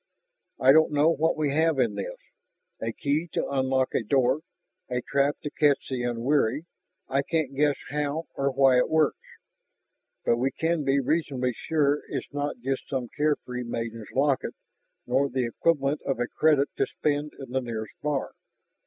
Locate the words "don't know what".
0.71-1.37